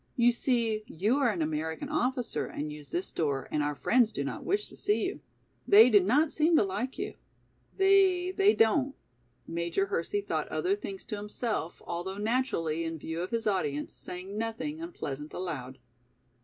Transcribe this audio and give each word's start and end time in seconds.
"You 0.15 0.31
see 0.31 0.83
you 0.87 1.17
are 1.19 1.29
an 1.29 1.43
American 1.43 1.87
officer 1.87 2.47
and 2.47 2.71
use 2.73 2.89
this 2.89 3.11
door 3.11 3.47
and 3.51 3.61
our 3.61 3.75
friends 3.75 4.11
do 4.11 4.23
not 4.23 4.43
wish 4.43 4.67
to 4.69 4.75
see 4.75 5.05
you. 5.05 5.19
They 5.67 5.91
do 5.91 5.99
not 5.99 6.31
seem 6.31 6.57
to 6.57 6.63
like 6.63 6.97
you." 6.97 7.13
"They—they 7.77 8.55
don't," 8.55 8.95
Major 9.45 9.85
Hersey 9.85 10.21
thought 10.21 10.47
other 10.47 10.75
things 10.75 11.05
to 11.05 11.17
himself, 11.17 11.83
although 11.85 12.17
naturally, 12.17 12.83
in 12.83 12.97
view 12.97 13.21
of 13.21 13.29
his 13.29 13.45
audience, 13.45 13.93
saying 13.93 14.35
nothing 14.39 14.81
unpleasant 14.81 15.33
aloud. 15.35 15.77